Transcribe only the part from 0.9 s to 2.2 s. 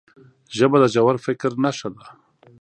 ژور فکر نښه ده